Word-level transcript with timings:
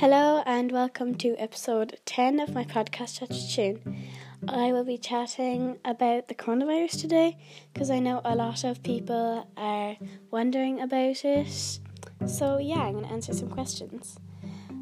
Hello 0.00 0.42
and 0.46 0.72
welcome 0.72 1.14
to 1.16 1.36
episode 1.36 1.98
10 2.06 2.40
of 2.40 2.54
my 2.54 2.64
podcast 2.64 3.18
Touch 3.18 3.54
Tune. 3.54 4.08
I 4.48 4.72
will 4.72 4.82
be 4.82 4.96
chatting 4.96 5.76
about 5.84 6.26
the 6.26 6.34
coronavirus 6.34 7.02
today 7.02 7.36
because 7.74 7.90
I 7.90 7.98
know 7.98 8.22
a 8.24 8.34
lot 8.34 8.64
of 8.64 8.82
people 8.82 9.46
are 9.58 9.98
wondering 10.30 10.80
about 10.80 11.22
it. 11.26 11.80
So, 12.24 12.56
yeah, 12.56 12.80
I'm 12.80 12.92
going 12.94 13.04
to 13.04 13.12
answer 13.12 13.34
some 13.34 13.50
questions. 13.50 14.18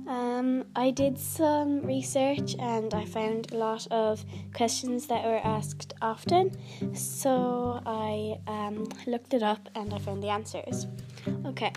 Um, 0.06 0.66
I 0.77 0.92
did 0.92 1.19
some 1.19 1.82
research 1.82 2.55
and 2.60 2.95
I 2.95 3.05
found 3.05 3.50
a 3.50 3.56
lot 3.56 3.88
of 3.91 4.24
questions 4.55 5.09
that 5.09 5.24
were 5.24 5.41
asked 5.42 5.95
often. 6.00 6.52
So 6.95 7.82
I 7.84 8.38
um, 8.46 8.87
looked 9.09 9.34
it 9.34 9.42
up 9.42 9.69
and 9.74 9.92
I 9.92 9.98
found 9.98 10.23
the 10.23 10.28
answers. 10.28 10.87
Okay, 11.45 11.73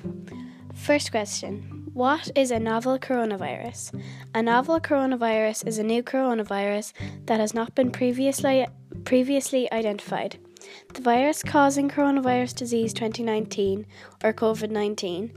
first 0.75 1.09
question 1.09 1.80
What 1.93 2.31
is 2.35 2.51
a 2.51 2.59
novel 2.59 2.97
coronavirus? 2.97 4.01
A 4.33 4.41
novel 4.41 4.79
coronavirus 4.79 5.67
is 5.67 5.77
a 5.77 5.83
new 5.83 6.01
coronavirus 6.01 6.93
that 7.25 7.41
has 7.41 7.53
not 7.53 7.75
been 7.75 7.91
previously, 7.91 8.65
previously 9.03 9.69
identified. 9.73 10.39
The 10.93 11.01
virus 11.01 11.43
causing 11.43 11.89
coronavirus 11.89 12.55
disease 12.55 12.93
2019 12.93 13.85
or 14.23 14.31
COVID 14.31 14.69
19 14.69 15.33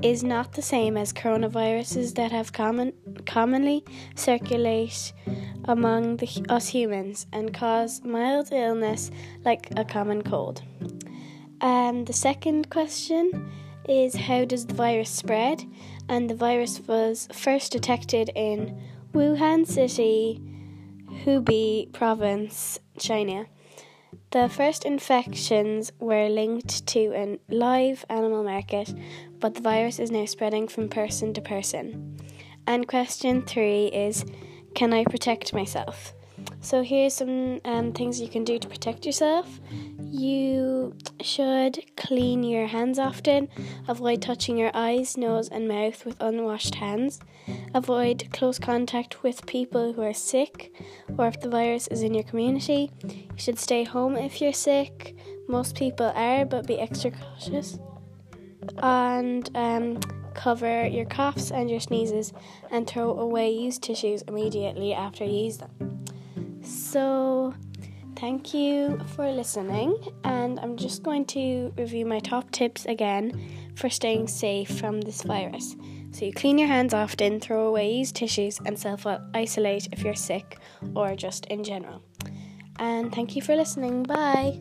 is 0.00 0.24
not 0.24 0.52
the 0.54 0.62
same 0.62 0.96
as 0.96 1.12
coronaviruses 1.12 2.14
that 2.14 2.32
have 2.32 2.54
common, 2.54 2.94
commonly 3.26 3.84
circulate 4.14 5.12
among 5.64 6.16
the, 6.16 6.26
us 6.48 6.68
humans 6.68 7.26
and 7.30 7.52
cause 7.52 8.02
mild 8.02 8.50
illness 8.52 9.10
like 9.44 9.68
a 9.76 9.84
common 9.84 10.22
cold. 10.22 10.62
Um, 11.60 12.06
the 12.06 12.14
second 12.14 12.70
question 12.70 13.50
is 13.90 14.14
how 14.14 14.44
does 14.44 14.66
the 14.66 14.74
virus 14.74 15.10
spread? 15.10 15.64
And 16.08 16.30
the 16.30 16.34
virus 16.34 16.80
was 16.86 17.28
first 17.32 17.72
detected 17.72 18.30
in 18.34 18.80
Wuhan 19.12 19.66
City, 19.66 20.40
Hubei 21.24 21.92
province, 21.92 22.78
China. 22.98 23.46
The 24.30 24.48
first 24.48 24.84
infections 24.84 25.90
were 25.98 26.28
linked 26.28 26.86
to 26.88 27.12
a 27.14 27.38
live 27.52 28.04
animal 28.08 28.44
market, 28.44 28.94
but 29.40 29.54
the 29.54 29.60
virus 29.60 29.98
is 29.98 30.10
now 30.10 30.24
spreading 30.24 30.68
from 30.68 30.88
person 30.88 31.34
to 31.34 31.40
person. 31.40 32.16
And 32.66 32.86
question 32.86 33.42
three 33.42 33.86
is 33.86 34.24
Can 34.74 34.92
I 34.92 35.04
protect 35.04 35.52
myself? 35.52 36.12
So, 36.60 36.82
here's 36.82 37.14
some 37.14 37.60
um, 37.64 37.92
things 37.92 38.20
you 38.20 38.28
can 38.28 38.44
do 38.44 38.58
to 38.58 38.68
protect 38.68 39.04
yourself. 39.04 39.60
You 40.10 40.96
should 41.20 41.84
clean 41.96 42.42
your 42.42 42.66
hands 42.66 42.98
often, 42.98 43.48
avoid 43.86 44.20
touching 44.20 44.58
your 44.58 44.72
eyes, 44.74 45.16
nose, 45.16 45.48
and 45.48 45.68
mouth 45.68 46.04
with 46.04 46.20
unwashed 46.20 46.74
hands, 46.74 47.20
avoid 47.74 48.28
close 48.32 48.58
contact 48.58 49.22
with 49.22 49.46
people 49.46 49.92
who 49.92 50.02
are 50.02 50.12
sick 50.12 50.74
or 51.16 51.28
if 51.28 51.40
the 51.40 51.48
virus 51.48 51.86
is 51.88 52.02
in 52.02 52.12
your 52.12 52.24
community. 52.24 52.90
You 53.04 53.36
should 53.36 53.60
stay 53.60 53.84
home 53.84 54.16
if 54.16 54.40
you're 54.40 54.52
sick. 54.52 55.16
Most 55.46 55.76
people 55.76 56.12
are, 56.16 56.44
but 56.44 56.66
be 56.66 56.80
extra 56.80 57.12
cautious. 57.12 57.78
And 58.78 59.48
um, 59.54 60.00
cover 60.34 60.88
your 60.88 61.06
coughs 61.06 61.52
and 61.52 61.70
your 61.70 61.80
sneezes 61.80 62.32
and 62.72 62.84
throw 62.84 63.16
away 63.16 63.52
used 63.52 63.84
tissues 63.84 64.22
immediately 64.22 64.92
after 64.92 65.24
you 65.24 65.44
use 65.44 65.58
them. 65.58 66.04
So, 66.62 67.54
thank 68.20 68.52
you 68.52 69.00
for 69.16 69.30
listening, 69.32 69.96
and 70.24 70.60
I'm 70.60 70.76
just 70.76 71.02
going 71.02 71.24
to 71.26 71.72
review 71.76 72.04
my 72.04 72.18
top 72.20 72.50
tips 72.50 72.84
again 72.84 73.72
for 73.74 73.88
staying 73.88 74.28
safe 74.28 74.78
from 74.78 75.00
this 75.00 75.22
virus. 75.22 75.74
So, 76.12 76.26
you 76.26 76.32
clean 76.32 76.58
your 76.58 76.68
hands 76.68 76.92
often, 76.92 77.40
throw 77.40 77.68
away 77.68 77.92
used 77.94 78.16
tissues, 78.16 78.60
and 78.66 78.78
self 78.78 79.06
isolate 79.34 79.88
if 79.92 80.02
you're 80.02 80.14
sick 80.14 80.58
or 80.94 81.16
just 81.16 81.46
in 81.46 81.64
general. 81.64 82.02
And 82.78 83.14
thank 83.14 83.36
you 83.36 83.42
for 83.42 83.56
listening. 83.56 84.02
Bye. 84.02 84.60